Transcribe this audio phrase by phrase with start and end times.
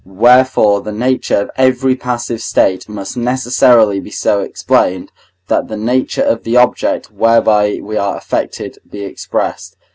[0.03, 5.11] Wherefore the nature of every passive state must necessarily be so explained,
[5.47, 9.75] that the nature of the object whereby we are affected be expressed.